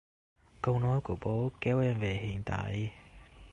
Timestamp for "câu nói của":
0.61-1.15